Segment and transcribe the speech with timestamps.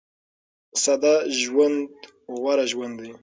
[0.83, 1.79] ساده ژوند
[2.37, 3.11] غوره ژوند دی.